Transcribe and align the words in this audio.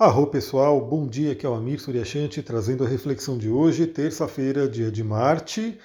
Arro 0.00 0.28
pessoal, 0.28 0.80
bom 0.80 1.08
dia, 1.08 1.32
aqui 1.32 1.44
é 1.44 1.48
o 1.48 1.54
Amir 1.54 1.80
Suryashanti 1.80 2.40
trazendo 2.40 2.84
a 2.84 2.88
reflexão 2.88 3.36
de 3.36 3.48
hoje, 3.48 3.84
terça-feira, 3.84 4.68
dia 4.68 4.92
de 4.92 5.02
Marte. 5.02 5.76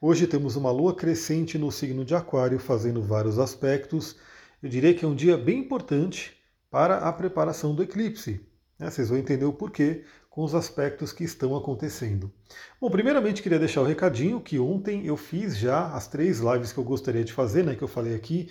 Hoje 0.00 0.26
temos 0.26 0.56
uma 0.56 0.70
lua 0.70 0.94
crescente 0.94 1.58
no 1.58 1.70
signo 1.70 2.02
de 2.02 2.14
Aquário, 2.14 2.58
fazendo 2.58 3.02
vários 3.02 3.38
aspectos. 3.38 4.16
Eu 4.62 4.70
diria 4.70 4.94
que 4.94 5.04
é 5.04 5.08
um 5.08 5.14
dia 5.14 5.36
bem 5.36 5.58
importante 5.58 6.34
para 6.70 6.96
a 6.96 7.12
preparação 7.12 7.74
do 7.74 7.82
eclipse. 7.82 8.40
Né? 8.78 8.90
Vocês 8.90 9.10
vão 9.10 9.18
entender 9.18 9.44
o 9.44 9.52
porquê 9.52 10.02
com 10.30 10.42
os 10.42 10.54
aspectos 10.54 11.12
que 11.12 11.22
estão 11.22 11.54
acontecendo. 11.54 12.32
Bom, 12.80 12.88
primeiramente 12.88 13.42
queria 13.42 13.58
deixar 13.58 13.82
o 13.82 13.86
recadinho 13.86 14.40
que 14.40 14.58
ontem 14.58 15.04
eu 15.04 15.16
fiz 15.18 15.58
já 15.58 15.92
as 15.92 16.08
três 16.08 16.38
lives 16.38 16.72
que 16.72 16.78
eu 16.78 16.84
gostaria 16.84 17.22
de 17.22 17.34
fazer, 17.34 17.66
né, 17.66 17.74
que 17.74 17.84
eu 17.84 17.88
falei 17.88 18.14
aqui, 18.14 18.48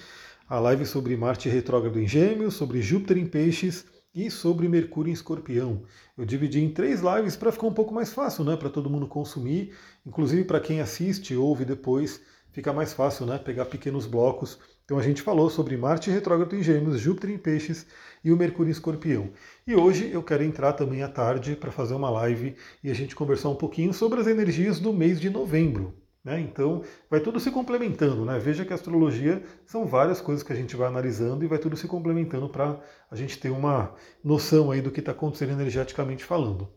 a 0.48 0.60
live 0.60 0.86
sobre 0.86 1.18
Marte 1.18 1.50
retrógrado 1.50 2.00
em 2.00 2.08
Gêmeos, 2.08 2.54
sobre 2.54 2.84
Júpiter 2.84 3.18
em 3.18 3.26
Peixes 3.26 3.97
e 4.18 4.32
sobre 4.32 4.68
Mercúrio 4.68 5.12
em 5.12 5.14
Escorpião. 5.14 5.84
Eu 6.18 6.26
dividi 6.26 6.60
em 6.60 6.72
três 6.72 7.02
lives 7.02 7.36
para 7.36 7.52
ficar 7.52 7.68
um 7.68 7.74
pouco 7.74 7.94
mais 7.94 8.12
fácil, 8.12 8.44
né, 8.44 8.58
para 8.58 8.68
todo 8.68 8.90
mundo 8.90 9.08
consumir, 9.08 9.76
inclusive 10.04 10.44
para 10.44 10.60
quem 10.60 10.82
assiste, 10.82 11.36
ouve 11.36 11.64
depois, 11.64 12.20
fica 12.52 12.74
mais 12.74 12.94
fácil, 12.94 13.28
né, 13.28 13.38
pegar 13.38 13.66
pequenos 13.66 14.08
blocos. 14.08 14.58
Então 14.84 14.98
a 14.98 15.04
gente 15.04 15.22
falou 15.22 15.52
sobre 15.52 15.78
Marte 15.78 16.10
retrógrado 16.10 16.56
em 16.56 16.64
Gêmeos, 16.64 17.00
Júpiter 17.00 17.30
em 17.30 17.38
Peixes 17.38 17.86
e 18.24 18.32
o 18.32 18.38
Mercúrio 18.38 18.70
em 18.70 18.72
Escorpião. 18.72 19.30
E 19.68 19.76
hoje 19.76 20.10
eu 20.12 20.24
quero 20.24 20.44
entrar 20.44 20.74
também 20.74 21.04
à 21.04 21.08
tarde 21.08 21.56
para 21.56 21.72
fazer 21.72 21.94
uma 21.94 22.10
live 22.10 22.56
e 22.84 22.90
a 22.90 22.96
gente 22.96 23.16
conversar 23.16 23.50
um 23.50 23.56
pouquinho 23.56 23.94
sobre 23.94 24.20
as 24.20 24.26
energias 24.26 24.80
do 24.80 24.92
mês 24.92 25.22
de 25.22 25.30
novembro. 25.30 26.07
Né? 26.28 26.42
Então, 26.42 26.84
vai 27.10 27.22
tudo 27.22 27.40
se 27.40 27.50
complementando. 27.50 28.26
Né? 28.26 28.38
Veja 28.38 28.66
que 28.66 28.74
a 28.74 28.76
astrologia 28.76 29.42
são 29.66 29.86
várias 29.86 30.20
coisas 30.20 30.44
que 30.44 30.52
a 30.52 30.56
gente 30.58 30.76
vai 30.76 30.86
analisando 30.86 31.46
e 31.46 31.48
vai 31.48 31.58
tudo 31.58 31.78
se 31.78 31.88
complementando 31.88 32.50
para 32.50 32.82
a 33.10 33.16
gente 33.16 33.40
ter 33.40 33.50
uma 33.50 33.96
noção 34.22 34.70
aí 34.70 34.82
do 34.82 34.92
que 34.92 35.00
está 35.00 35.14
acontecendo 35.14 35.54
energeticamente 35.54 36.26
falando. 36.26 36.68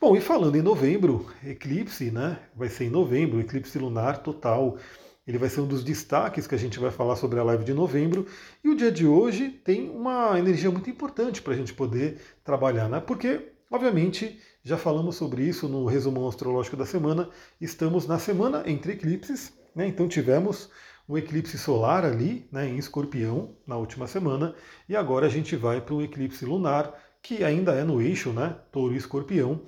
Bom, 0.00 0.16
e 0.16 0.22
falando 0.22 0.56
em 0.56 0.62
novembro, 0.62 1.26
eclipse, 1.44 2.10
né? 2.10 2.38
Vai 2.56 2.70
ser 2.70 2.84
em 2.84 2.90
novembro, 2.90 3.40
eclipse 3.40 3.78
lunar 3.78 4.22
total. 4.22 4.78
Ele 5.26 5.36
vai 5.36 5.50
ser 5.50 5.60
um 5.60 5.66
dos 5.66 5.84
destaques 5.84 6.46
que 6.46 6.54
a 6.54 6.58
gente 6.58 6.78
vai 6.78 6.90
falar 6.90 7.16
sobre 7.16 7.38
a 7.38 7.42
live 7.42 7.64
de 7.64 7.74
novembro. 7.74 8.24
E 8.64 8.70
o 8.70 8.74
dia 8.74 8.90
de 8.90 9.06
hoje 9.06 9.50
tem 9.50 9.90
uma 9.90 10.38
energia 10.38 10.70
muito 10.70 10.88
importante 10.88 11.42
para 11.42 11.52
a 11.52 11.56
gente 11.56 11.74
poder 11.74 12.22
trabalhar, 12.42 12.88
né? 12.88 13.00
Porque, 13.00 13.52
obviamente, 13.70 14.40
já 14.68 14.76
falamos 14.76 15.16
sobre 15.16 15.44
isso 15.44 15.66
no 15.66 15.86
resumão 15.86 16.28
astrológico 16.28 16.76
da 16.76 16.84
semana. 16.84 17.30
Estamos 17.58 18.06
na 18.06 18.18
semana 18.18 18.62
entre 18.66 18.92
eclipses, 18.92 19.50
né? 19.74 19.88
então 19.88 20.06
tivemos 20.06 20.68
o 21.08 21.16
eclipse 21.16 21.56
solar 21.56 22.04
ali, 22.04 22.46
né, 22.52 22.68
em 22.68 22.76
escorpião, 22.76 23.56
na 23.66 23.78
última 23.78 24.06
semana, 24.06 24.54
e 24.86 24.94
agora 24.94 25.24
a 25.24 25.30
gente 25.30 25.56
vai 25.56 25.80
para 25.80 25.94
o 25.94 26.02
eclipse 26.02 26.44
lunar, 26.44 26.92
que 27.22 27.42
ainda 27.42 27.72
é 27.72 27.82
no 27.82 28.02
eixo, 28.02 28.30
né, 28.30 28.56
touro 28.70 28.92
e 28.92 28.98
escorpião. 28.98 29.62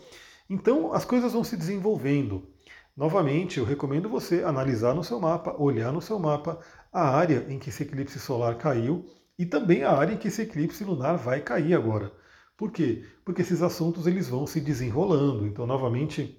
Então 0.50 0.92
as 0.92 1.06
coisas 1.06 1.32
vão 1.32 1.42
se 1.42 1.56
desenvolvendo. 1.56 2.46
Novamente, 2.94 3.56
eu 3.56 3.64
recomendo 3.64 4.06
você 4.06 4.44
analisar 4.44 4.94
no 4.94 5.02
seu 5.02 5.18
mapa, 5.18 5.56
olhar 5.58 5.94
no 5.94 6.02
seu 6.02 6.18
mapa 6.18 6.60
a 6.92 7.08
área 7.08 7.46
em 7.48 7.58
que 7.58 7.70
esse 7.70 7.84
eclipse 7.84 8.20
solar 8.20 8.58
caiu 8.58 9.06
e 9.38 9.46
também 9.46 9.82
a 9.82 9.92
área 9.92 10.12
em 10.12 10.18
que 10.18 10.28
esse 10.28 10.42
eclipse 10.42 10.84
lunar 10.84 11.16
vai 11.16 11.40
cair 11.40 11.72
agora. 11.72 12.12
Por 12.61 12.70
quê? 12.70 13.05
Porque 13.25 13.41
esses 13.41 13.62
assuntos 13.62 14.06
eles 14.06 14.28
vão 14.28 14.47
se 14.47 14.61
desenrolando. 14.61 15.47
Então, 15.47 15.66
novamente, 15.66 16.39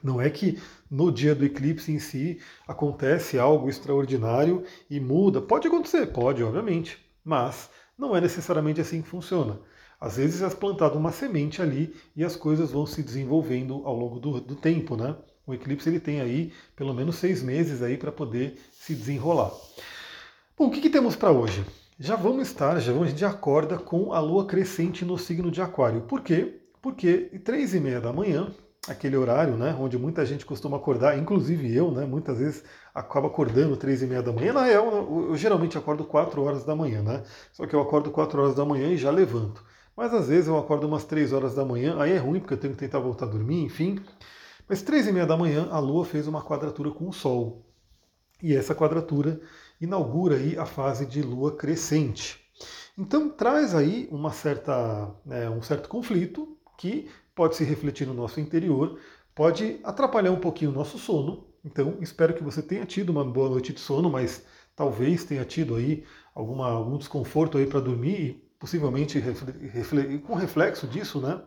não 0.00 0.20
é 0.20 0.30
que 0.30 0.60
no 0.88 1.10
dia 1.10 1.34
do 1.34 1.44
eclipse 1.44 1.90
em 1.90 1.98
si 1.98 2.38
acontece 2.68 3.36
algo 3.36 3.68
extraordinário 3.68 4.62
e 4.88 5.00
muda. 5.00 5.42
Pode 5.42 5.66
acontecer, 5.66 6.06
pode, 6.12 6.40
obviamente, 6.40 7.04
mas 7.24 7.68
não 7.98 8.14
é 8.14 8.20
necessariamente 8.20 8.80
assim 8.80 9.02
que 9.02 9.08
funciona. 9.08 9.58
Às 10.00 10.18
vezes 10.18 10.40
é 10.40 10.48
plantado 10.50 10.96
uma 10.96 11.10
semente 11.10 11.60
ali 11.60 11.96
e 12.14 12.22
as 12.22 12.36
coisas 12.36 12.70
vão 12.70 12.86
se 12.86 13.02
desenvolvendo 13.02 13.82
ao 13.84 13.96
longo 13.96 14.20
do, 14.20 14.40
do 14.40 14.54
tempo, 14.54 14.96
né? 14.96 15.16
O 15.44 15.52
eclipse 15.52 15.88
ele 15.88 15.98
tem 15.98 16.20
aí 16.20 16.52
pelo 16.76 16.94
menos 16.94 17.16
seis 17.16 17.42
meses 17.42 17.82
aí 17.82 17.96
para 17.96 18.12
poder 18.12 18.56
se 18.70 18.94
desenrolar. 18.94 19.50
Bom, 20.56 20.68
o 20.68 20.70
que, 20.70 20.80
que 20.80 20.90
temos 20.90 21.16
para 21.16 21.32
hoje? 21.32 21.64
Já 22.02 22.16
vamos 22.16 22.48
estar, 22.48 22.80
já 22.80 22.94
vamos, 22.94 23.10
gente 23.10 23.26
acorda 23.26 23.76
com 23.76 24.14
a 24.14 24.20
lua 24.20 24.46
crescente 24.46 25.04
no 25.04 25.18
signo 25.18 25.50
de 25.50 25.60
Aquário. 25.60 26.00
Por 26.00 26.22
quê? 26.22 26.58
Porque 26.80 27.38
três 27.44 27.74
e 27.74 27.78
meia 27.78 28.00
da 28.00 28.10
manhã, 28.10 28.50
aquele 28.88 29.18
horário, 29.18 29.54
né, 29.54 29.76
onde 29.78 29.98
muita 29.98 30.24
gente 30.24 30.46
costuma 30.46 30.78
acordar, 30.78 31.18
inclusive 31.18 31.76
eu, 31.76 31.90
né, 31.90 32.06
muitas 32.06 32.38
vezes 32.38 32.64
acabo 32.94 33.26
acordando 33.26 33.76
três 33.76 34.00
e 34.00 34.06
meia 34.06 34.22
da 34.22 34.32
manhã. 34.32 34.54
Na 34.54 34.64
real, 34.64 34.86
eu, 34.90 35.26
eu 35.28 35.36
geralmente 35.36 35.76
acordo 35.76 36.02
quatro 36.02 36.42
horas 36.42 36.64
da 36.64 36.74
manhã, 36.74 37.02
né? 37.02 37.22
Só 37.52 37.66
que 37.66 37.74
eu 37.74 37.82
acordo 37.82 38.10
quatro 38.10 38.40
horas 38.40 38.54
da 38.54 38.64
manhã 38.64 38.88
e 38.88 38.96
já 38.96 39.10
levanto. 39.10 39.62
Mas 39.94 40.14
às 40.14 40.28
vezes 40.28 40.48
eu 40.48 40.56
acordo 40.56 40.86
umas 40.86 41.04
três 41.04 41.34
horas 41.34 41.54
da 41.54 41.66
manhã, 41.66 42.00
aí 42.00 42.12
é 42.12 42.16
ruim 42.16 42.40
porque 42.40 42.54
eu 42.54 42.58
tenho 42.58 42.72
que 42.72 42.80
tentar 42.80 42.98
voltar 42.98 43.26
a 43.26 43.28
dormir, 43.28 43.62
enfim. 43.62 43.98
Mas 44.66 44.80
três 44.80 45.06
e 45.06 45.12
meia 45.12 45.26
da 45.26 45.36
manhã 45.36 45.68
a 45.70 45.78
Lua 45.78 46.06
fez 46.06 46.26
uma 46.26 46.42
quadratura 46.42 46.90
com 46.92 47.06
o 47.06 47.12
Sol. 47.12 47.69
E 48.42 48.54
essa 48.54 48.74
quadratura 48.74 49.40
inaugura 49.80 50.36
aí 50.36 50.58
a 50.58 50.66
fase 50.66 51.06
de 51.06 51.22
lua 51.22 51.56
crescente. 51.56 52.38
Então 52.96 53.30
traz 53.30 53.74
aí 53.74 54.08
uma 54.10 54.30
certa, 54.30 55.14
né, 55.24 55.48
um 55.48 55.62
certo 55.62 55.88
conflito 55.88 56.56
que 56.78 57.08
pode 57.34 57.56
se 57.56 57.64
refletir 57.64 58.06
no 58.06 58.14
nosso 58.14 58.40
interior, 58.40 58.98
pode 59.34 59.80
atrapalhar 59.82 60.30
um 60.32 60.40
pouquinho 60.40 60.70
o 60.70 60.74
nosso 60.74 60.98
sono. 60.98 61.46
Então 61.64 61.96
espero 62.00 62.34
que 62.34 62.42
você 62.42 62.60
tenha 62.62 62.84
tido 62.84 63.10
uma 63.10 63.24
boa 63.24 63.48
noite 63.48 63.72
de 63.72 63.80
sono, 63.80 64.10
mas 64.10 64.44
talvez 64.76 65.24
tenha 65.24 65.44
tido 65.44 65.76
aí 65.76 66.04
alguma, 66.34 66.70
algum 66.70 66.98
desconforto 66.98 67.58
aí 67.58 67.66
para 67.66 67.80
dormir 67.80 68.20
e 68.20 68.32
possivelmente 68.58 69.18
refle 69.18 70.18
com 70.18 70.34
reflexo 70.34 70.86
disso, 70.86 71.20
né? 71.20 71.40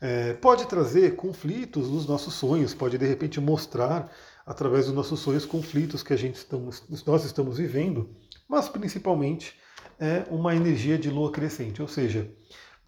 É, 0.00 0.34
pode 0.34 0.66
trazer 0.66 1.14
conflitos 1.14 1.88
nos 1.88 2.06
nossos 2.06 2.34
sonhos, 2.34 2.74
pode 2.74 2.98
de 2.98 3.06
repente 3.06 3.40
mostrar 3.40 4.10
através 4.46 4.86
dos 4.86 4.94
nossos 4.94 5.20
sonhos, 5.20 5.44
conflitos 5.44 6.02
que 6.02 6.12
a 6.12 6.16
gente 6.16 6.36
estamos, 6.36 6.82
nós 7.06 7.24
estamos 7.24 7.58
vivendo, 7.58 8.10
mas 8.48 8.68
principalmente 8.68 9.56
é 9.98 10.24
uma 10.30 10.54
energia 10.54 10.98
de 10.98 11.10
lua 11.10 11.30
crescente. 11.30 11.80
Ou 11.80 11.88
seja, 11.88 12.30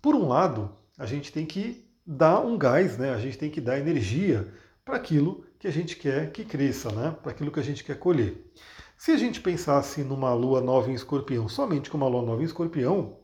por 0.03 0.15
um 0.15 0.29
lado, 0.29 0.77
a 0.99 1.07
gente 1.07 1.33
tem 1.33 1.47
que 1.47 1.89
dar 2.07 2.41
um 2.41 2.59
gás, 2.59 2.99
né? 2.99 3.15
a 3.15 3.19
gente 3.19 3.39
tem 3.39 3.51
que 3.51 3.61
dar 3.61 3.79
energia 3.79 4.53
para 4.85 4.97
aquilo 4.97 5.47
que 5.59 5.67
a 5.67 5.73
gente 5.73 5.97
quer 5.97 6.31
que 6.31 6.45
cresça, 6.45 6.91
né? 6.93 7.17
para 7.23 7.33
aquilo 7.33 7.51
que 7.51 7.61
a 7.61 7.65
gente 7.65 7.83
quer 7.83 7.99
colher. 7.99 8.45
Se 8.97 9.13
a 9.13 9.17
gente 9.17 9.41
pensasse 9.41 10.03
numa 10.03 10.33
lua 10.35 10.61
nova 10.61 10.91
em 10.91 10.95
escorpião, 10.95 11.49
somente 11.49 11.91
com 11.91 11.97
uma 11.97 12.09
lua 12.09 12.23
nova 12.23 12.43
em 12.43 12.45
escorpião, 12.45 13.19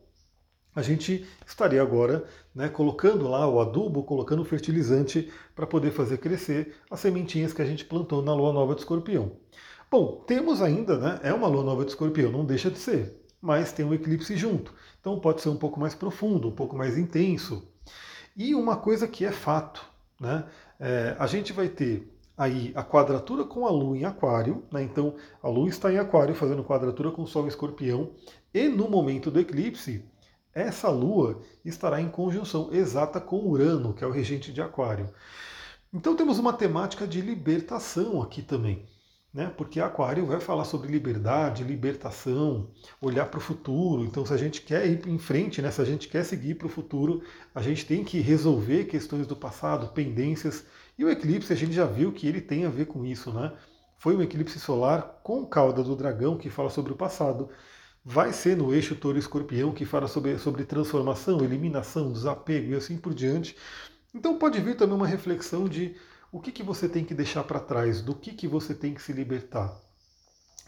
a 0.75 0.83
gente 0.83 1.27
estaria 1.47 1.83
agora 1.83 2.25
né, 2.55 2.69
colocando 2.69 3.29
lá 3.29 3.49
o 3.49 3.61
adubo, 3.61 4.03
colocando 4.03 4.43
o 4.43 4.45
fertilizante 4.45 5.31
para 5.55 5.67
poder 5.67 5.91
fazer 5.91 6.19
crescer 6.19 6.77
as 6.91 7.01
sementinhas 7.01 7.53
que 7.53 7.63
a 7.63 7.67
gente 7.67 7.85
plantou 7.85 8.23
na 8.23 8.35
lua 8.35 8.53
nova 8.53 8.75
de 8.75 8.81
escorpião. 8.81 9.33
Bom, 9.91 10.23
temos 10.27 10.63
ainda, 10.63 10.97
né, 10.97 11.21
é 11.23 11.33
uma 11.33 11.49
lua 11.49 11.65
nova 11.65 11.85
de 11.85 11.91
escorpião, 11.91 12.31
não 12.31 12.45
deixa 12.45 12.71
de 12.71 12.79
ser, 12.79 13.21
mas 13.41 13.73
tem 13.73 13.85
um 13.85 13.95
eclipse 13.95 14.37
junto. 14.37 14.73
Então 15.01 15.19
pode 15.19 15.41
ser 15.41 15.49
um 15.49 15.57
pouco 15.57 15.81
mais 15.81 15.95
profundo, 15.95 16.49
um 16.49 16.55
pouco 16.55 16.77
mais 16.77 16.97
intenso. 16.97 17.67
E 18.37 18.55
uma 18.55 18.77
coisa 18.77 19.09
que 19.09 19.25
é 19.25 19.33
fato, 19.33 19.85
né, 20.21 20.45
é, 20.79 21.17
a 21.19 21.27
gente 21.27 21.53
vai 21.53 21.69
ter 21.69 22.09
aí 22.39 22.73
a 22.75 22.83
quadratura 22.83 23.45
com 23.45 23.67
a 23.67 23.71
Lua 23.71 23.99
em 23.99 24.05
Aquário, 24.05 24.63
né, 24.73 24.83
então 24.83 25.15
a 25.43 25.49
Lua 25.49 25.69
está 25.69 25.93
em 25.93 25.99
Aquário 25.99 26.35
fazendo 26.35 26.65
quadratura 26.65 27.11
com 27.11 27.23
o 27.23 27.27
Sol 27.27 27.45
em 27.45 27.49
Escorpião, 27.49 28.13
e 28.55 28.69
no 28.69 28.89
momento 28.89 29.31
do 29.31 29.41
eclipse 29.41 30.05
essa 30.55 30.88
Lua 30.88 31.41
estará 31.65 32.00
em 32.00 32.09
conjunção 32.09 32.72
exata 32.72 33.21
com 33.21 33.47
Urano, 33.47 33.94
que 33.94 34.03
é 34.03 34.06
o 34.06 34.11
regente 34.11 34.53
de 34.53 34.61
Aquário. 34.61 35.09
Então 35.93 36.16
temos 36.16 36.38
uma 36.38 36.53
temática 36.53 37.06
de 37.06 37.21
libertação 37.21 38.21
aqui 38.22 38.43
também. 38.43 38.89
Né? 39.33 39.53
Porque 39.56 39.81
Aquário 39.81 40.27
vai 40.27 40.41
falar 40.41 40.65
sobre 40.65 40.91
liberdade, 40.91 41.62
libertação, 41.62 42.69
olhar 43.00 43.27
para 43.27 43.39
o 43.39 43.41
futuro. 43.41 44.05
Então, 44.05 44.27
se 44.27 44.33
a 44.33 44.37
gente 44.37 44.60
quer 44.62 44.84
ir 44.87 45.06
em 45.06 45.19
frente, 45.19 45.62
né? 45.62 45.71
se 45.71 45.81
a 45.81 45.84
gente 45.84 46.09
quer 46.09 46.25
seguir 46.25 46.56
para 46.56 46.66
o 46.66 46.71
futuro, 46.71 47.22
a 47.55 47.62
gente 47.62 47.87
tem 47.87 48.03
que 48.03 48.19
resolver 48.19 48.86
questões 48.86 49.28
do 49.28 49.36
passado, 49.36 49.92
pendências. 49.92 50.65
E 50.98 51.04
o 51.04 51.10
eclipse, 51.10 51.53
a 51.53 51.57
gente 51.57 51.72
já 51.72 51.86
viu 51.86 52.13
que 52.13 52.27
ele 52.27 52.41
tem 52.41 52.66
a 52.66 52.71
ver 52.71 52.86
com 52.86 53.04
isso. 53.04 53.33
Né? 53.33 53.53
Foi 53.98 54.16
um 54.16 54.22
eclipse 54.22 54.59
solar 54.59 55.21
com 55.22 55.47
cauda 55.47 55.83
do 55.84 55.95
dragão, 55.95 56.36
que 56.36 56.51
fala 56.51 56.71
sobre 56.71 56.92
o 56.92 56.97
passado 56.97 57.48
vai 58.05 58.33
ser 58.33 58.57
no 58.57 58.75
eixo 58.75 58.95
touro-escorpião, 58.97 59.73
que 59.73 59.85
fala 59.85 60.09
sobre, 60.09 60.39
sobre 60.39 60.65
transformação, 60.65 61.45
eliminação, 61.45 62.13
desapego 62.13 62.73
e 62.73 62.77
assim 62.77 62.97
por 62.97 63.15
diante. 63.15 63.57
Então 64.15 64.39
pode 64.39 64.61
vir 64.61 64.77
também 64.77 64.97
uma 64.97 65.07
reflexão 65.07 65.69
de 65.69 65.95
o 66.33 66.41
que, 66.41 66.53
que 66.53 66.63
você 66.63 66.89
tem 66.89 67.05
que 67.05 67.15
deixar 67.15 67.45
para 67.45 67.61
trás, 67.61 68.01
do 68.01 68.15
que, 68.15 68.33
que 68.33 68.49
você 68.49 68.75
tem 68.75 68.95
que 68.95 69.03
se 69.03 69.13
libertar. 69.13 69.75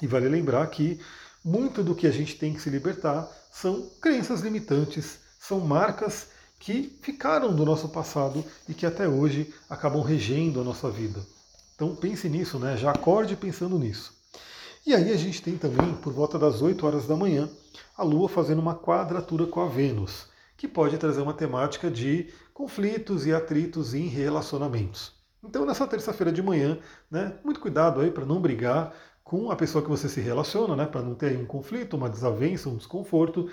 E 0.00 0.06
vale 0.06 0.29
lembrar 0.29 0.67
que 0.69 1.00
muito 1.44 1.82
do 1.82 1.94
que 1.94 2.06
a 2.06 2.11
gente 2.11 2.37
tem 2.37 2.55
que 2.55 2.61
se 2.61 2.70
libertar 2.70 3.29
são 3.50 3.90
crenças 4.00 4.40
limitantes, 4.40 5.20
são 5.38 5.61
marcas 5.61 6.29
que 6.58 6.96
ficaram 7.02 7.55
do 7.55 7.64
nosso 7.64 7.88
passado 7.88 8.44
e 8.69 8.75
que 8.75 8.87
até 8.87 9.08
hoje 9.08 9.52
acabam 9.69 10.02
regendo 10.02 10.61
a 10.61 10.64
nossa 10.64 10.90
vida. 10.90 11.20
Então 11.75 11.96
pense 11.96 12.29
nisso, 12.29 12.58
né? 12.58 12.76
Já 12.76 12.93
acorde 12.93 13.34
pensando 13.34 13.79
nisso. 13.79 14.21
E 14.84 14.93
aí 14.93 15.12
a 15.12 15.17
gente 15.17 15.40
tem 15.40 15.56
também, 15.56 15.94
por 15.94 16.12
volta 16.12 16.37
das 16.37 16.61
8 16.61 16.84
horas 16.84 17.06
da 17.06 17.14
manhã, 17.14 17.49
a 17.96 18.02
Lua 18.02 18.29
fazendo 18.29 18.58
uma 18.58 18.75
quadratura 18.75 19.46
com 19.46 19.61
a 19.61 19.69
Vênus, 19.69 20.26
que 20.56 20.67
pode 20.67 20.99
trazer 20.99 21.20
uma 21.23 21.32
temática 21.32 21.88
de 21.88 22.32
conflitos 22.52 23.25
e 23.25 23.32
atritos 23.32 23.94
em 23.94 24.08
relacionamentos. 24.08 25.12
Então, 25.40 25.64
nessa 25.64 25.87
terça-feira 25.87 26.32
de 26.32 26.43
manhã, 26.43 26.81
né, 27.08 27.38
muito 27.44 27.61
cuidado 27.61 28.00
aí 28.00 28.11
para 28.11 28.26
não 28.26 28.40
brigar 28.40 28.93
com 29.23 29.52
a 29.52 29.56
pessoa 29.56 29.84
que 29.84 29.88
você 29.88 30.08
se 30.08 30.20
relaciona, 30.20 30.75
né, 30.75 30.84
para 30.84 31.00
não 31.00 31.14
ter 31.14 31.38
um 31.38 31.46
conflito, 31.46 31.96
uma 31.96 32.11
desavença, 32.11 32.69
um 32.69 32.76
desconforto. 32.76 33.49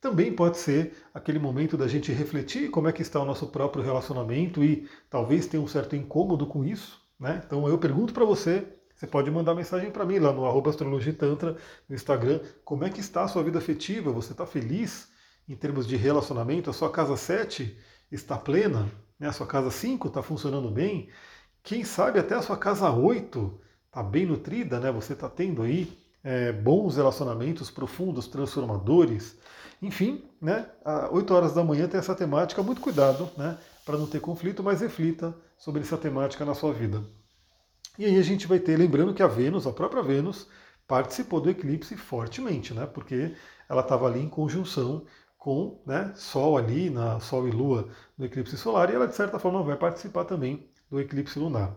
Também 0.00 0.32
pode 0.32 0.58
ser 0.58 0.94
aquele 1.12 1.40
momento 1.40 1.76
da 1.76 1.88
gente 1.88 2.12
refletir 2.12 2.70
como 2.70 2.86
é 2.86 2.92
que 2.92 3.02
está 3.02 3.20
o 3.20 3.24
nosso 3.24 3.48
próprio 3.48 3.82
relacionamento 3.82 4.62
e 4.62 4.88
talvez 5.10 5.48
tenha 5.48 5.60
um 5.60 5.66
certo 5.66 5.96
incômodo 5.96 6.46
com 6.46 6.64
isso. 6.64 7.00
Né? 7.18 7.42
Então 7.44 7.68
eu 7.68 7.76
pergunto 7.78 8.14
para 8.14 8.24
você, 8.24 8.77
você 8.98 9.06
pode 9.06 9.30
mandar 9.30 9.54
mensagem 9.54 9.92
para 9.92 10.04
mim 10.04 10.18
lá 10.18 10.32
no 10.32 10.44
arroba 10.44 10.70
astrologitantra, 10.70 11.56
no 11.88 11.94
Instagram, 11.94 12.40
como 12.64 12.82
é 12.82 12.90
que 12.90 12.98
está 12.98 13.22
a 13.22 13.28
sua 13.28 13.44
vida 13.44 13.56
afetiva? 13.56 14.10
Você 14.10 14.32
está 14.32 14.44
feliz 14.44 15.08
em 15.48 15.54
termos 15.54 15.86
de 15.86 15.94
relacionamento? 15.94 16.68
A 16.68 16.72
sua 16.72 16.90
casa 16.90 17.16
7 17.16 17.78
está 18.10 18.36
plena? 18.36 18.90
Né? 19.16 19.28
A 19.28 19.32
sua 19.32 19.46
casa 19.46 19.70
5 19.70 20.08
está 20.08 20.20
funcionando 20.20 20.68
bem? 20.68 21.08
Quem 21.62 21.84
sabe 21.84 22.18
até 22.18 22.34
a 22.34 22.42
sua 22.42 22.56
casa 22.56 22.90
8 22.90 23.60
está 23.86 24.02
bem 24.02 24.26
nutrida, 24.26 24.80
né? 24.80 24.90
Você 24.90 25.12
está 25.12 25.28
tendo 25.28 25.62
aí 25.62 25.96
é, 26.24 26.50
bons 26.50 26.96
relacionamentos 26.96 27.70
profundos, 27.70 28.26
transformadores. 28.26 29.36
Enfim, 29.80 30.24
né, 30.42 30.66
às 30.84 31.08
8 31.12 31.34
horas 31.34 31.54
da 31.54 31.62
manhã 31.62 31.86
tem 31.86 32.00
essa 32.00 32.16
temática, 32.16 32.64
muito 32.64 32.80
cuidado, 32.80 33.30
né, 33.36 33.56
para 33.86 33.96
não 33.96 34.08
ter 34.08 34.20
conflito, 34.20 34.60
mas 34.60 34.80
reflita 34.80 35.32
sobre 35.56 35.82
essa 35.82 35.96
temática 35.96 36.44
na 36.44 36.52
sua 36.52 36.72
vida. 36.72 37.00
E 37.98 38.04
aí 38.04 38.16
a 38.16 38.22
gente 38.22 38.46
vai 38.46 38.60
ter, 38.60 38.76
lembrando 38.76 39.12
que 39.12 39.22
a 39.22 39.26
Vênus, 39.26 39.66
a 39.66 39.72
própria 39.72 40.02
Vênus, 40.02 40.46
participou 40.86 41.40
do 41.40 41.50
eclipse 41.50 41.96
fortemente, 41.96 42.72
né, 42.72 42.86
porque 42.86 43.34
ela 43.68 43.82
estava 43.82 44.06
ali 44.06 44.20
em 44.20 44.28
conjunção 44.28 45.04
com 45.36 45.82
né, 45.84 46.12
Sol 46.14 46.56
ali, 46.56 46.90
na 46.90 47.18
Sol 47.18 47.48
e 47.48 47.50
Lua 47.50 47.88
no 48.16 48.24
eclipse 48.24 48.56
solar, 48.56 48.88
e 48.90 48.94
ela 48.94 49.08
de 49.08 49.16
certa 49.16 49.38
forma 49.38 49.62
vai 49.64 49.76
participar 49.76 50.24
também 50.24 50.70
do 50.88 51.00
eclipse 51.00 51.38
lunar. 51.38 51.76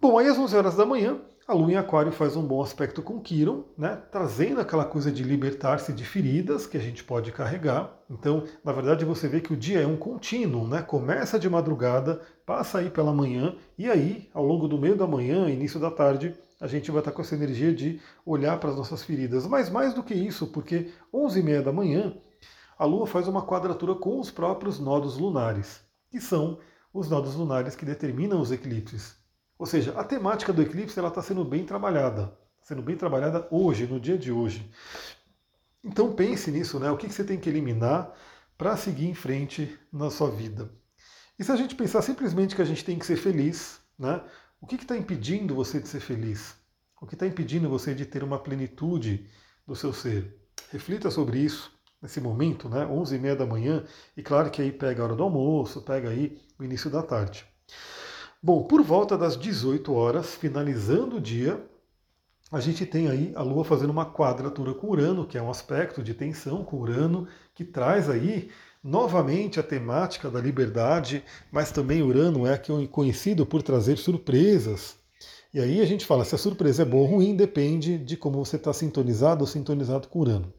Bom, 0.00 0.16
aí 0.18 0.28
às 0.28 0.38
11 0.38 0.56
horas 0.56 0.76
da 0.76 0.86
manhã, 0.86 1.20
a 1.48 1.54
Lua 1.54 1.72
em 1.72 1.76
Aquário 1.76 2.12
faz 2.12 2.36
um 2.36 2.46
bom 2.46 2.62
aspecto 2.62 3.00
com 3.00 3.22
Quiron, 3.22 3.64
né, 3.76 3.96
trazendo 4.12 4.60
aquela 4.60 4.84
coisa 4.84 5.10
de 5.10 5.22
libertar-se 5.22 5.94
de 5.94 6.04
feridas 6.04 6.66
que 6.66 6.76
a 6.76 6.80
gente 6.80 7.02
pode 7.02 7.32
carregar. 7.32 7.98
Então, 8.10 8.44
na 8.62 8.70
verdade, 8.70 9.02
você 9.06 9.26
vê 9.26 9.40
que 9.40 9.54
o 9.54 9.56
dia 9.56 9.80
é 9.80 9.86
um 9.86 9.96
contínuo, 9.96 10.68
né? 10.68 10.82
Começa 10.82 11.38
de 11.38 11.48
madrugada, 11.48 12.20
passa 12.44 12.80
aí 12.80 12.90
pela 12.90 13.14
manhã, 13.14 13.56
e 13.78 13.88
aí, 13.88 14.28
ao 14.34 14.44
longo 14.44 14.68
do 14.68 14.76
meio 14.76 14.94
da 14.94 15.06
manhã, 15.06 15.48
início 15.48 15.80
da 15.80 15.90
tarde, 15.90 16.36
a 16.60 16.66
gente 16.66 16.90
vai 16.90 17.00
estar 17.00 17.12
com 17.12 17.22
essa 17.22 17.34
energia 17.34 17.72
de 17.72 17.98
olhar 18.26 18.60
para 18.60 18.68
as 18.68 18.76
nossas 18.76 19.02
feridas. 19.02 19.46
Mas 19.46 19.70
mais 19.70 19.94
do 19.94 20.02
que 20.02 20.12
isso, 20.12 20.48
porque 20.48 20.92
11h30 21.14 21.62
da 21.62 21.72
manhã, 21.72 22.14
a 22.78 22.84
Lua 22.84 23.06
faz 23.06 23.26
uma 23.26 23.46
quadratura 23.46 23.94
com 23.94 24.20
os 24.20 24.30
próprios 24.30 24.78
nodos 24.78 25.16
lunares, 25.16 25.80
que 26.10 26.20
são 26.20 26.58
os 26.92 27.08
nodos 27.08 27.34
lunares 27.36 27.74
que 27.74 27.86
determinam 27.86 28.38
os 28.38 28.52
eclipses. 28.52 29.17
Ou 29.58 29.66
seja, 29.66 29.98
a 29.98 30.04
temática 30.04 30.52
do 30.52 30.62
eclipse 30.62 30.98
está 30.98 31.22
sendo 31.22 31.44
bem 31.44 31.64
trabalhada, 31.64 32.32
sendo 32.62 32.80
bem 32.80 32.96
trabalhada 32.96 33.48
hoje, 33.50 33.86
no 33.86 33.98
dia 33.98 34.16
de 34.16 34.30
hoje. 34.30 34.70
Então 35.82 36.14
pense 36.14 36.50
nisso, 36.50 36.78
né? 36.78 36.90
O 36.90 36.96
que 36.96 37.10
você 37.10 37.24
tem 37.24 37.38
que 37.38 37.48
eliminar 37.48 38.14
para 38.56 38.76
seguir 38.76 39.06
em 39.06 39.14
frente 39.14 39.78
na 39.92 40.10
sua 40.10 40.30
vida. 40.30 40.70
E 41.38 41.44
se 41.44 41.50
a 41.50 41.56
gente 41.56 41.74
pensar 41.74 42.02
simplesmente 42.02 42.54
que 42.54 42.62
a 42.62 42.64
gente 42.64 42.84
tem 42.84 42.98
que 42.98 43.06
ser 43.06 43.16
feliz, 43.16 43.80
né? 43.98 44.22
O 44.60 44.66
que 44.66 44.76
está 44.76 44.96
impedindo 44.96 45.54
você 45.54 45.80
de 45.80 45.88
ser 45.88 46.00
feliz? 46.00 46.56
O 47.00 47.06
que 47.06 47.14
está 47.14 47.26
impedindo 47.26 47.68
você 47.68 47.94
de 47.94 48.04
ter 48.04 48.24
uma 48.24 48.38
plenitude 48.38 49.28
do 49.66 49.74
seu 49.74 49.92
ser? 49.92 50.36
Reflita 50.70 51.10
sobre 51.10 51.38
isso 51.38 51.72
nesse 52.02 52.20
momento, 52.20 52.68
né? 52.68 52.84
11 52.86 53.14
e 53.14 53.18
meia 53.18 53.36
da 53.36 53.46
manhã, 53.46 53.84
e 54.16 54.22
claro 54.22 54.50
que 54.50 54.60
aí 54.62 54.72
pega 54.72 55.02
a 55.02 55.06
hora 55.06 55.16
do 55.16 55.22
almoço, 55.22 55.82
pega 55.82 56.10
aí 56.10 56.40
o 56.58 56.64
início 56.64 56.90
da 56.90 57.02
tarde. 57.02 57.46
Bom, 58.40 58.62
por 58.62 58.82
volta 58.82 59.18
das 59.18 59.36
18 59.36 59.92
horas, 59.92 60.36
finalizando 60.36 61.16
o 61.16 61.20
dia, 61.20 61.60
a 62.52 62.60
gente 62.60 62.86
tem 62.86 63.08
aí 63.08 63.32
a 63.34 63.42
Lua 63.42 63.64
fazendo 63.64 63.90
uma 63.90 64.06
quadratura 64.06 64.72
com 64.72 64.88
Urano, 64.88 65.26
que 65.26 65.36
é 65.36 65.42
um 65.42 65.50
aspecto 65.50 66.02
de 66.04 66.14
tensão 66.14 66.62
com 66.62 66.76
Urano, 66.78 67.26
que 67.52 67.64
traz 67.64 68.08
aí 68.08 68.48
novamente 68.82 69.58
a 69.58 69.62
temática 69.62 70.30
da 70.30 70.40
liberdade, 70.40 71.24
mas 71.50 71.72
também 71.72 72.00
Urano 72.00 72.46
é 72.46 72.56
conhecido 72.90 73.44
por 73.44 73.60
trazer 73.60 73.98
surpresas. 73.98 74.96
E 75.52 75.58
aí 75.58 75.80
a 75.80 75.84
gente 75.84 76.06
fala 76.06 76.24
se 76.24 76.36
a 76.36 76.38
surpresa 76.38 76.82
é 76.82 76.86
boa 76.86 77.08
ou 77.08 77.16
ruim, 77.16 77.34
depende 77.34 77.98
de 77.98 78.16
como 78.16 78.44
você 78.44 78.54
está 78.54 78.72
sintonizado 78.72 79.40
ou 79.40 79.48
sintonizado 79.48 80.06
com 80.06 80.20
Urano. 80.20 80.54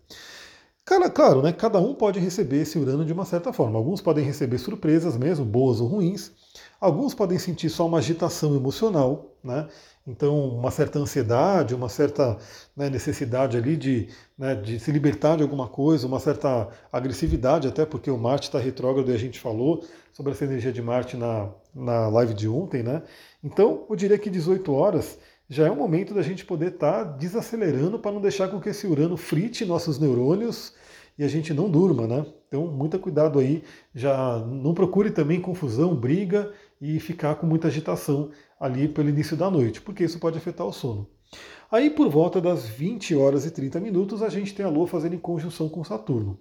Claro, 1.13 1.41
né, 1.41 1.53
cada 1.53 1.79
um 1.79 1.95
pode 1.95 2.19
receber 2.19 2.63
esse 2.63 2.77
Urano 2.77 3.05
de 3.05 3.13
uma 3.13 3.23
certa 3.23 3.53
forma. 3.53 3.77
Alguns 3.79 4.01
podem 4.01 4.25
receber 4.25 4.57
surpresas 4.57 5.15
mesmo, 5.15 5.45
boas 5.45 5.79
ou 5.79 5.87
ruins. 5.87 6.33
Alguns 6.79 7.13
podem 7.13 7.37
sentir 7.37 7.69
só 7.69 7.85
uma 7.85 7.97
agitação 7.97 8.55
emocional, 8.55 9.35
né? 9.43 9.67
Então, 10.07 10.49
uma 10.49 10.71
certa 10.71 10.97
ansiedade, 10.97 11.75
uma 11.75 11.89
certa 11.89 12.37
né, 12.75 12.89
necessidade 12.89 13.57
ali 13.57 13.77
de, 13.77 14.07
né, 14.37 14.55
de 14.55 14.79
se 14.79 14.91
libertar 14.91 15.37
de 15.37 15.43
alguma 15.43 15.67
coisa, 15.67 16.07
uma 16.07 16.19
certa 16.19 16.69
agressividade, 16.91 17.67
até 17.67 17.85
porque 17.85 18.09
o 18.09 18.17
Marte 18.17 18.43
está 18.47 18.57
retrógrado 18.57 19.11
e 19.11 19.13
a 19.13 19.19
gente 19.19 19.39
falou 19.39 19.85
sobre 20.13 20.31
essa 20.31 20.45
energia 20.45 20.71
de 20.71 20.81
Marte 20.81 21.15
na, 21.15 21.49
na 21.75 22.07
live 22.07 22.33
de 22.33 22.47
ontem, 22.47 22.81
né? 22.81 23.03
Então, 23.43 23.85
eu 23.89 23.95
diria 23.95 24.17
que 24.17 24.29
18 24.29 24.73
horas 24.73 25.19
já 25.49 25.67
é 25.67 25.71
o 25.71 25.75
momento 25.75 26.13
da 26.13 26.21
gente 26.21 26.45
poder 26.45 26.73
estar 26.73 27.03
tá 27.05 27.11
desacelerando 27.11 27.99
para 27.99 28.11
não 28.11 28.21
deixar 28.21 28.47
com 28.47 28.59
que 28.59 28.69
esse 28.69 28.87
Urano 28.87 29.17
frite 29.17 29.65
nossos 29.65 29.99
neurônios 29.99 30.73
e 31.17 31.23
a 31.23 31.27
gente 31.27 31.53
não 31.53 31.69
durma, 31.69 32.07
né? 32.07 32.25
Então, 32.47 32.65
muito 32.65 32.97
cuidado 32.97 33.39
aí, 33.39 33.63
já 33.93 34.39
não 34.39 34.73
procure 34.73 35.11
também 35.11 35.41
confusão, 35.41 35.93
briga 35.93 36.51
e 36.81 36.99
ficar 36.99 37.35
com 37.35 37.45
muita 37.45 37.67
agitação 37.67 38.31
ali 38.59 38.87
pelo 38.87 39.09
início 39.09 39.35
da 39.35 39.49
noite, 39.49 39.81
porque 39.81 40.03
isso 40.03 40.19
pode 40.19 40.37
afetar 40.37 40.65
o 40.65 40.73
sono. 40.73 41.07
Aí 41.71 41.89
por 41.89 42.09
volta 42.09 42.41
das 42.41 42.65
20 42.65 43.15
horas 43.15 43.45
e 43.45 43.51
30 43.51 43.79
minutos 43.79 44.23
a 44.23 44.29
gente 44.29 44.53
tem 44.53 44.65
a 44.65 44.69
Lua 44.69 44.87
fazendo 44.87 45.15
em 45.15 45.19
conjunção 45.19 45.69
com 45.69 45.83
Saturno. 45.83 46.39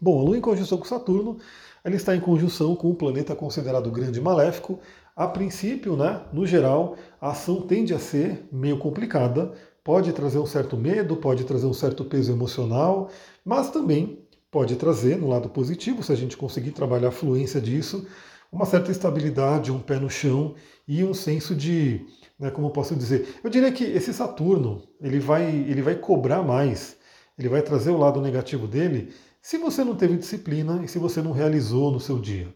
Bom, 0.00 0.20
a 0.20 0.22
Lua 0.22 0.38
em 0.38 0.40
conjunção 0.40 0.78
com 0.78 0.84
Saturno, 0.84 1.38
ela 1.82 1.96
está 1.96 2.14
em 2.14 2.20
conjunção 2.20 2.76
com 2.76 2.90
o 2.90 2.94
planeta 2.94 3.34
considerado 3.34 3.90
grande 3.90 4.18
e 4.18 4.22
maléfico. 4.22 4.78
A 5.16 5.26
princípio, 5.26 5.96
né, 5.96 6.22
no 6.32 6.46
geral, 6.46 6.96
a 7.20 7.30
ação 7.30 7.62
tende 7.62 7.92
a 7.92 7.98
ser 7.98 8.46
meio 8.52 8.78
complicada, 8.78 9.52
pode 9.82 10.12
trazer 10.12 10.38
um 10.38 10.46
certo 10.46 10.76
medo, 10.76 11.16
pode 11.16 11.42
trazer 11.44 11.66
um 11.66 11.72
certo 11.72 12.04
peso 12.04 12.30
emocional, 12.30 13.10
mas 13.44 13.70
também 13.70 14.20
pode 14.50 14.76
trazer, 14.76 15.16
no 15.16 15.28
lado 15.28 15.48
positivo, 15.48 16.02
se 16.02 16.12
a 16.12 16.14
gente 16.14 16.36
conseguir 16.36 16.70
trabalhar 16.70 17.08
a 17.08 17.12
fluência 17.12 17.60
disso, 17.60 18.06
uma 18.50 18.66
certa 18.66 18.90
estabilidade, 18.90 19.70
um 19.70 19.80
pé 19.80 19.98
no 19.98 20.08
chão 20.08 20.54
e 20.86 21.04
um 21.04 21.12
senso 21.12 21.54
de, 21.54 22.06
né, 22.38 22.50
como 22.50 22.68
eu 22.68 22.70
posso 22.70 22.96
dizer, 22.96 23.38
eu 23.44 23.50
diria 23.50 23.70
que 23.70 23.84
esse 23.84 24.12
Saturno 24.12 24.82
ele 25.00 25.20
vai, 25.20 25.44
ele 25.44 25.82
vai 25.82 25.94
cobrar 25.94 26.42
mais, 26.42 26.96
ele 27.38 27.48
vai 27.48 27.62
trazer 27.62 27.90
o 27.90 27.98
lado 27.98 28.20
negativo 28.20 28.66
dele 28.66 29.12
se 29.40 29.58
você 29.58 29.84
não 29.84 29.94
teve 29.94 30.16
disciplina 30.16 30.82
e 30.82 30.88
se 30.88 30.98
você 30.98 31.22
não 31.22 31.32
realizou 31.32 31.90
no 31.90 32.00
seu 32.00 32.18
dia. 32.18 32.52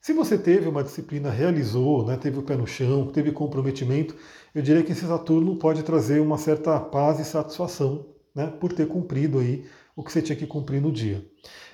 Se 0.00 0.12
você 0.12 0.36
teve 0.36 0.68
uma 0.68 0.82
disciplina, 0.82 1.30
realizou, 1.30 2.04
né, 2.04 2.16
teve 2.16 2.38
o 2.38 2.42
pé 2.42 2.56
no 2.56 2.66
chão, 2.66 3.06
teve 3.06 3.30
comprometimento, 3.32 4.16
eu 4.54 4.60
diria 4.60 4.82
que 4.82 4.92
esse 4.92 5.06
Saturno 5.06 5.56
pode 5.56 5.82
trazer 5.82 6.20
uma 6.20 6.36
certa 6.36 6.78
paz 6.78 7.20
e 7.20 7.24
satisfação 7.24 8.06
né, 8.34 8.48
por 8.60 8.72
ter 8.72 8.88
cumprido 8.88 9.38
aí 9.38 9.64
o 9.94 10.02
que 10.02 10.12
você 10.12 10.22
tinha 10.22 10.36
que 10.36 10.46
cumprir 10.46 10.80
no 10.80 10.90
dia. 10.90 11.24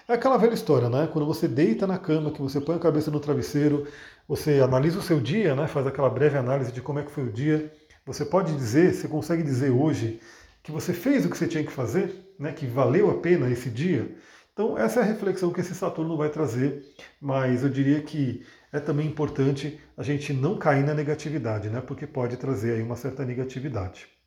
É 0.07 0.15
aquela 0.15 0.37
velha 0.37 0.55
história, 0.55 0.89
né? 0.89 1.09
Quando 1.13 1.27
você 1.27 1.47
deita 1.47 1.87
na 1.87 1.99
cama, 1.99 2.31
que 2.31 2.41
você 2.41 2.61
põe 2.61 2.77
a 2.77 2.79
cabeça 2.79 3.11
no 3.11 3.21
travesseiro, 3.21 3.87
você 4.27 4.61
analisa 4.61 4.99
o 4.99 5.03
seu 5.03 5.21
dia, 5.21 5.55
né? 5.55 5.67
Faz 5.67 5.87
aquela 5.87 6.09
breve 6.09 6.39
análise 6.39 6.73
de 6.73 6.81
como 6.81 6.99
é 6.99 7.03
que 7.03 7.11
foi 7.11 7.25
o 7.25 7.33
dia. 7.33 7.73
Você 8.07 8.25
pode 8.25 8.55
dizer, 8.57 8.95
você 8.95 9.07
consegue 9.07 9.43
dizer 9.43 9.71
hoje 9.71 10.21
que 10.63 10.73
você 10.73 10.93
fez 10.93 11.25
o 11.25 11.31
que 11.31 11.37
você 11.37 11.47
tinha 11.47 11.63
que 11.63 11.71
fazer, 11.71 12.35
né? 12.39 12.53
Que 12.53 12.67
valeu 12.67 13.11
a 13.11 13.19
pena 13.19 13.51
esse 13.51 13.69
dia. 13.69 14.15
Então 14.53 14.77
essa 14.77 15.01
é 15.01 15.03
a 15.03 15.07
reflexão 15.07 15.53
que 15.53 15.61
esse 15.61 15.75
Saturno 15.75 16.17
vai 16.17 16.31
trazer, 16.31 16.83
mas 17.21 17.63
eu 17.63 17.69
diria 17.69 18.03
que 18.03 18.45
é 18.73 18.81
também 18.81 19.07
importante 19.07 19.79
a 19.97 20.03
gente 20.03 20.33
não 20.33 20.59
cair 20.59 20.85
na 20.85 20.95
negatividade, 20.95 21.69
né? 21.69 21.81
Porque 21.81 22.07
pode 22.07 22.37
trazer 22.37 22.73
aí 22.73 22.83
uma 22.83 22.97
certa 22.97 23.25
negatividade. 23.25 24.18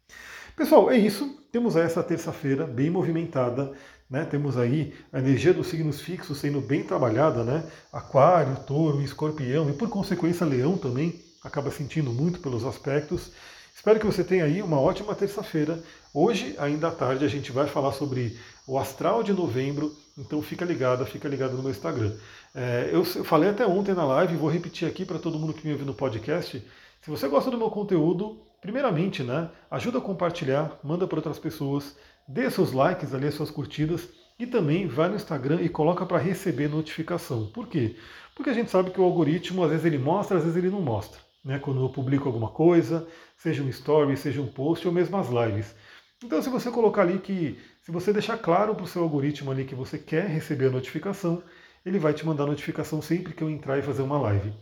Pessoal, 0.56 0.92
é 0.92 0.98
isso. 0.98 1.38
Temos 1.52 1.76
essa 1.76 2.04
terça-feira 2.04 2.66
bem 2.66 2.90
movimentada. 2.90 3.72
Né? 4.10 4.26
Temos 4.26 4.58
aí 4.58 4.94
a 5.12 5.20
energia 5.20 5.54
dos 5.54 5.68
signos 5.68 6.02
fixos 6.02 6.38
sendo 6.38 6.60
bem 6.60 6.84
trabalhada, 6.84 7.46
né? 7.46 7.64
Aquário, 7.94 8.58
touro, 8.68 9.02
escorpião 9.02 9.70
e 9.70 9.74
por 9.74 9.88
consequência 9.88 10.46
leão 10.46 10.78
também 10.78 11.18
acaba 11.42 11.72
sentindo 11.72 12.12
muito 12.12 12.40
pelos 12.40 12.66
aspectos. 12.66 13.32
Espero 13.74 14.00
que 14.00 14.06
você 14.06 14.24
tenha 14.24 14.44
aí 14.44 14.62
uma 14.62 14.80
ótima 14.80 15.16
terça-feira. 15.16 15.82
Hoje, 16.14 16.56
ainda 16.60 16.90
à 16.90 16.92
tarde, 16.92 17.24
a 17.24 17.28
gente 17.30 17.54
vai 17.54 17.68
falar 17.68 17.94
sobre 17.94 18.38
o 18.68 18.78
astral 18.78 19.24
de 19.24 19.32
novembro, 19.32 19.96
então 20.18 20.42
fica 20.42 20.66
ligado, 20.66 21.06
fica 21.06 21.28
ligado 21.28 21.56
no 21.56 21.64
meu 21.64 21.72
Instagram. 21.72 22.14
É, 22.54 22.90
eu 22.92 23.06
falei 23.06 23.50
até 23.50 23.66
ontem 23.66 23.96
na 23.96 24.04
live, 24.04 24.36
vou 24.36 24.50
repetir 24.50 24.88
aqui 24.88 25.06
para 25.06 25.20
todo 25.20 25.40
mundo 25.40 25.54
que 25.54 25.66
me 25.66 25.72
ouve 25.74 25.86
no 25.86 25.94
podcast. 25.94 26.62
Se 27.02 27.10
você 27.10 27.28
gosta 27.30 27.50
do 27.50 27.58
meu 27.58 27.72
conteúdo, 27.72 28.38
primeiramente, 28.62 29.24
né, 29.24 29.50
ajuda 29.70 29.98
a 29.98 30.02
compartilhar, 30.02 30.80
manda 30.84 31.08
para 31.08 31.18
outras 31.18 31.40
pessoas, 31.40 31.98
dê 32.28 32.50
seus 32.50 32.72
likes 32.72 33.14
ali, 33.14 33.32
suas 33.32 33.52
curtidas 33.52 34.08
E 34.40 34.48
também 34.48 34.88
vai 34.88 35.08
no 35.08 35.16
Instagram 35.16 35.62
e 35.62 35.70
coloca 35.70 36.04
para 36.04 36.18
receber 36.18 36.68
notificação. 36.68 37.48
Por 37.48 37.68
quê? 37.68 37.96
Porque 38.36 38.50
a 38.50 38.54
gente 38.54 38.72
sabe 38.72 38.90
que 38.90 39.00
o 39.00 39.04
algoritmo, 39.04 39.64
às 39.64 39.70
vezes 39.70 39.86
ele 39.86 40.00
mostra, 40.00 40.38
às 40.38 40.44
vezes 40.44 40.58
ele 40.58 40.72
não 40.72 40.82
mostra. 40.82 41.20
Né? 41.46 41.60
Quando 41.60 41.82
eu 41.82 41.90
publico 41.90 42.28
alguma 42.28 42.50
coisa, 42.50 43.08
seja 43.38 43.62
um 43.62 43.70
story, 43.70 44.18
seja 44.18 44.42
um 44.42 44.48
post 44.48 44.88
ou 44.88 44.94
mesmo 44.94 45.16
as 45.18 45.28
lives. 45.30 45.76
Então, 46.24 46.42
se 46.42 46.50
você 46.50 46.72
colocar 46.72 47.04
ali 47.04 47.20
que, 47.20 47.60
se 47.82 47.92
você 47.92 48.12
deixar 48.12 48.38
claro 48.38 48.74
para 48.74 48.84
o 48.84 48.88
seu 48.88 49.04
algoritmo 49.04 49.52
ali 49.52 49.66
que 49.66 49.76
você 49.76 50.00
quer 50.00 50.28
receber 50.28 50.68
a 50.68 50.72
notificação, 50.72 51.44
ele 51.86 52.00
vai 52.00 52.14
te 52.14 52.26
mandar 52.26 52.46
notificação 52.46 53.02
sempre 53.02 53.34
que 53.34 53.44
eu 53.44 53.50
entrar 53.50 53.78
e 53.78 53.82
fazer 53.82 54.02
uma 54.02 54.20
live. 54.20 54.54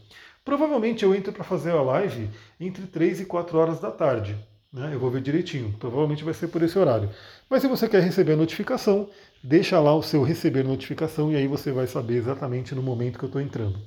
Provavelmente 0.50 1.06
eu 1.06 1.14
entro 1.14 1.32
para 1.32 1.44
fazer 1.44 1.70
a 1.70 1.82
live 1.84 2.28
entre 2.60 2.88
3 2.88 3.22
e 3.22 3.26
4 3.26 3.56
horas 3.56 3.80
da 3.80 3.92
tarde. 3.92 4.36
Né? 4.74 4.90
Eu 4.92 5.00
vou 5.00 5.12
ver 5.12 5.22
direitinho. 5.22 5.76
Provavelmente 5.78 6.24
vai 6.24 6.34
ser 6.34 6.48
por 6.48 6.64
esse 6.64 6.78
horário. 6.80 7.12
Mas 7.48 7.62
se 7.62 7.68
você 7.68 7.88
quer 7.88 8.02
receber 8.02 8.34
a 8.34 8.36
notificação, 8.36 9.08
deixa 9.44 9.80
lá 9.80 9.96
o 9.96 10.02
seu 10.02 10.24
receber 10.24 10.64
notificação 10.64 11.32
e 11.32 11.36
aí 11.36 11.46
você 11.46 11.72
vai 11.72 11.86
saber 11.86 12.16
exatamente 12.16 12.74
no 12.74 12.82
momento 12.82 13.20
que 13.20 13.26
eu 13.26 13.28
estou 13.28 13.40
entrando. 13.40 13.78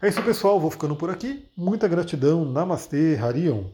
É 0.00 0.08
isso, 0.08 0.22
pessoal. 0.22 0.60
Vou 0.60 0.70
ficando 0.70 0.94
por 0.94 1.10
aqui. 1.10 1.44
Muita 1.56 1.88
gratidão. 1.88 2.44
Namastê, 2.44 3.18
Harion. 3.20 3.64